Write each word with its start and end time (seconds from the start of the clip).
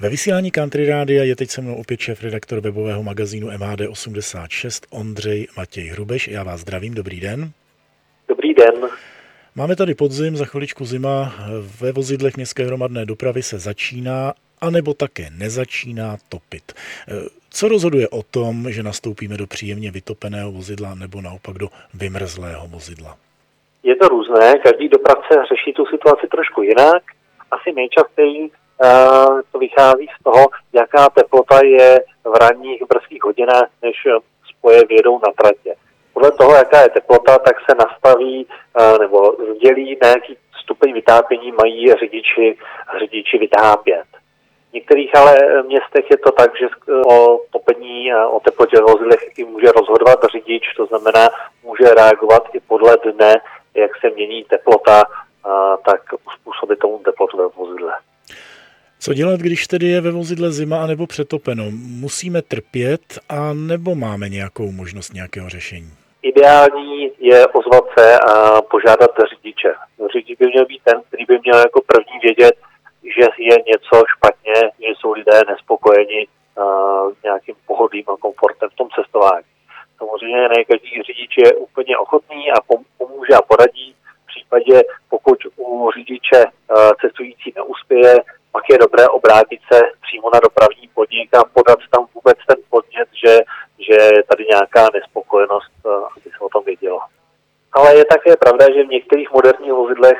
Ve 0.00 0.08
vysílání 0.08 0.50
Country 0.50 0.88
Rádia 0.88 1.24
je 1.24 1.36
teď 1.36 1.50
se 1.50 1.60
mnou 1.60 1.74
opět 1.74 2.00
šéf 2.00 2.22
redaktor 2.22 2.60
webového 2.60 3.02
magazínu 3.02 3.48
MHD86 3.48 4.86
Ondřej 4.90 5.46
Matěj 5.56 5.84
Hrubeš. 5.88 6.28
Já 6.28 6.42
vás 6.42 6.60
zdravím, 6.60 6.94
dobrý 6.94 7.20
den. 7.20 7.50
Dobrý 8.28 8.54
den. 8.54 8.74
Máme 9.54 9.76
tady 9.76 9.94
podzim, 9.94 10.36
za 10.36 10.44
chviličku 10.44 10.84
zima. 10.84 11.34
Ve 11.80 11.92
vozidlech 11.92 12.36
městské 12.36 12.66
hromadné 12.66 13.06
dopravy 13.06 13.42
se 13.42 13.58
začíná 13.58 14.34
anebo 14.60 14.94
také 14.94 15.30
nezačíná 15.30 16.16
topit. 16.28 16.72
Co 17.50 17.68
rozhoduje 17.68 18.08
o 18.08 18.22
tom, 18.22 18.72
že 18.72 18.82
nastoupíme 18.82 19.36
do 19.36 19.46
příjemně 19.46 19.90
vytopeného 19.90 20.52
vozidla 20.52 20.94
nebo 20.94 21.20
naopak 21.20 21.58
do 21.58 21.68
vymrzlého 21.94 22.68
vozidla? 22.68 23.16
Je 23.82 23.96
to 23.96 24.08
různé, 24.08 24.52
každý 24.64 24.88
dopravce 24.88 25.28
řeší 25.48 25.72
tu 25.72 25.86
situaci 25.86 26.26
trošku 26.30 26.62
jinak. 26.62 27.02
Asi 27.50 27.72
nejčastěji 27.72 28.50
to 29.52 29.58
vychází 29.58 30.06
z 30.20 30.24
toho, 30.24 30.46
jaká 30.72 31.08
teplota 31.08 31.64
je 31.64 32.00
v 32.24 32.34
ranních 32.34 32.82
brzkých 32.88 33.22
hodinách, 33.24 33.68
než 33.82 33.96
spoje 34.58 34.84
vědou 34.88 35.20
na 35.26 35.32
tratě. 35.42 35.74
Podle 36.12 36.32
toho, 36.32 36.54
jaká 36.54 36.80
je 36.82 36.88
teplota, 36.88 37.38
tak 37.38 37.56
se 37.70 37.76
nastaví 37.76 38.46
nebo 39.00 39.36
sdělí, 39.56 39.98
na 40.02 40.08
jaký 40.08 40.36
stupeň 40.62 40.92
vytápění 40.92 41.52
mají 41.52 41.92
řidiči, 41.92 42.58
řidiči 42.98 43.38
vytápět. 43.38 44.04
V 44.70 44.72
některých 44.72 45.16
ale 45.16 45.62
městech 45.62 46.10
je 46.10 46.16
to 46.16 46.32
tak, 46.32 46.58
že 46.58 46.66
o 47.06 47.40
topení 47.50 48.12
a 48.12 48.28
o 48.28 48.40
teplotě 48.40 48.80
vozidlech 48.80 49.38
i 49.38 49.44
může 49.44 49.66
rozhodovat 49.66 50.18
řidič, 50.32 50.74
to 50.76 50.86
znamená, 50.86 51.28
může 51.62 51.94
reagovat 51.94 52.42
i 52.54 52.60
podle 52.60 52.96
dne, 53.12 53.34
jak 53.74 53.90
se 54.00 54.10
mění 54.10 54.44
teplota, 54.44 55.04
tak 55.84 56.00
uspůsobit 56.26 56.78
tomu 56.78 56.98
teplotu 56.98 57.36
ve 57.36 57.46
vozidle. 57.46 57.92
Co 59.06 59.14
dělat, 59.14 59.40
když 59.40 59.66
tedy 59.66 59.86
je 59.86 60.00
ve 60.00 60.10
vozidle 60.10 60.52
zima 60.52 60.82
anebo 60.82 61.06
přetopeno? 61.06 61.64
Musíme 62.04 62.42
trpět 62.42 63.04
a 63.28 63.52
nebo 63.52 63.94
máme 63.94 64.28
nějakou 64.28 64.72
možnost 64.72 65.14
nějakého 65.14 65.48
řešení? 65.48 65.90
Ideální 66.22 67.10
je 67.18 67.46
ozvat 67.46 67.84
se 67.98 68.18
a 68.18 68.62
požádat 68.62 69.10
řidiče. 69.30 69.74
Řidič 70.12 70.38
by 70.38 70.46
měl 70.46 70.66
být 70.66 70.82
ten, 70.84 71.02
který 71.08 71.24
by 71.24 71.38
měl 71.44 71.58
jako 71.58 71.80
první 71.86 72.16
vědět, 72.22 72.54
že 73.02 73.24
je 73.38 73.56
něco 73.70 73.94
špatně, 74.16 74.54
že 74.80 74.92
jsou 74.98 75.12
lidé 75.12 75.40
nespokojeni 75.50 76.26
s 77.20 77.22
nějakým 77.24 77.54
pohodlím 77.66 78.04
a 78.08 78.16
komfortem 78.16 78.68
v 78.70 78.76
tom 78.76 78.88
cestování. 78.96 79.46
Samozřejmě 79.98 80.48
ne 80.48 80.64
každý 80.64 81.02
řidič 81.06 81.32
je 81.44 81.52
úplně 81.54 81.98
ochotný 81.98 82.52
a 82.52 82.56
pomůže 82.98 83.34
a 83.34 83.42
poradí. 83.42 83.94
V 84.24 84.26
případě, 84.26 84.82
pokud 85.10 85.38
u 85.56 85.90
řidiče 85.96 86.44
cestující 87.00 87.52
neuspěje, 87.56 88.16
pak 88.56 88.64
je 88.70 88.78
dobré 88.78 89.08
obrátit 89.08 89.60
se 89.72 89.80
přímo 90.02 90.30
na 90.34 90.40
dopravní 90.40 90.88
podnik 90.94 91.34
a 91.34 91.44
podat 91.44 91.78
tam 91.90 92.06
vůbec 92.14 92.38
ten 92.48 92.56
podnět, 92.70 93.08
že, 93.22 93.32
že 93.86 93.96
je 94.16 94.22
tady 94.22 94.44
nějaká 94.50 94.86
nespokojenost, 94.94 95.72
aby 96.16 96.28
se 96.30 96.38
o 96.40 96.48
tom 96.48 96.64
vědělo. 96.64 97.00
Ale 97.72 97.96
je 97.96 98.04
také 98.04 98.36
pravda, 98.36 98.64
že 98.74 98.84
v 98.84 98.94
některých 98.96 99.30
moderních 99.30 99.72
vozidlech 99.72 100.18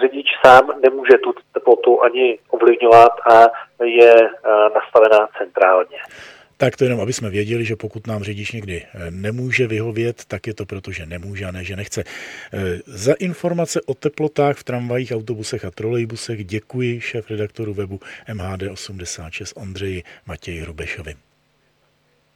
řidič 0.00 0.26
sám 0.44 0.64
nemůže 0.80 1.18
tu 1.18 1.34
teplotu 1.52 2.02
ani 2.02 2.38
ovlivňovat 2.50 3.12
a 3.32 3.36
je 3.84 4.14
nastavená 4.74 5.28
centrálně. 5.38 5.98
Tak 6.58 6.76
to 6.76 6.84
jenom, 6.84 7.00
aby 7.00 7.12
jsme 7.12 7.30
věděli, 7.30 7.64
že 7.64 7.76
pokud 7.76 8.06
nám 8.06 8.22
řidič 8.22 8.52
někdy 8.52 8.82
eh, 8.82 9.10
nemůže 9.10 9.66
vyhovět, 9.66 10.24
tak 10.28 10.46
je 10.46 10.54
to 10.54 10.66
proto, 10.66 10.92
že 10.92 11.06
nemůže 11.06 11.44
a 11.44 11.50
ne, 11.50 11.64
že 11.64 11.76
nechce. 11.76 12.04
Eh, 12.04 12.58
za 12.86 13.12
informace 13.12 13.80
o 13.86 13.94
teplotách 13.94 14.56
v 14.56 14.64
tramvajích, 14.64 15.12
autobusech 15.12 15.64
a 15.64 15.70
trolejbusech 15.70 16.44
děkuji 16.44 17.00
šéf 17.00 17.30
redaktoru 17.30 17.74
webu 17.74 18.00
MHD86 18.28 19.62
Ondřeji 19.62 20.02
Matěji 20.26 20.64
Rubešovi. 20.64 21.14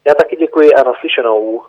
Já 0.09 0.15
taky 0.15 0.37
děkuji 0.37 0.75
a 0.75 0.83
naslyšenou. 0.83 1.63